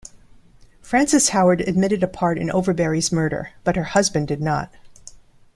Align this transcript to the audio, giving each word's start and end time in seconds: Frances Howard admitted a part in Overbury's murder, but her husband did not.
Frances 0.81 1.29
Howard 1.29 1.61
admitted 1.61 2.01
a 2.01 2.07
part 2.07 2.39
in 2.39 2.49
Overbury's 2.49 3.11
murder, 3.11 3.51
but 3.63 3.75
her 3.75 3.83
husband 3.83 4.29
did 4.29 4.41
not. 4.41 4.73